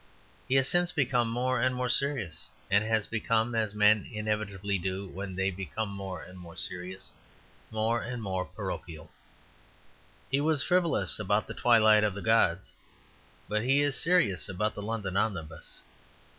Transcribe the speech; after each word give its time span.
He 0.47 0.55
has 0.55 0.67
since 0.67 0.91
become 0.91 1.29
more 1.29 1.61
and 1.61 1.75
more 1.75 1.87
serious, 1.87 2.49
and 2.71 2.83
has 2.83 3.05
become, 3.05 3.53
as 3.53 3.75
men 3.75 4.09
inevitably 4.11 4.79
do 4.79 5.07
when 5.07 5.35
they 5.35 5.51
become 5.51 5.89
more 5.89 6.23
and 6.23 6.39
more 6.39 6.55
serious, 6.55 7.11
more 7.69 8.01
and 8.01 8.19
more 8.19 8.45
parochial. 8.45 9.11
He 10.31 10.41
was 10.41 10.63
frivolous 10.63 11.19
about 11.19 11.45
the 11.45 11.53
twilight 11.53 12.03
of 12.03 12.15
the 12.15 12.21
gods; 12.23 12.73
but 13.47 13.61
he 13.61 13.81
is 13.81 13.95
serious 13.95 14.49
about 14.49 14.73
the 14.73 14.81
London 14.81 15.15
omnibus. 15.15 15.81